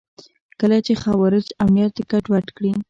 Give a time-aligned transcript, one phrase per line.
[0.59, 2.71] کله چې خوارج امنیت ګډوډ کړي.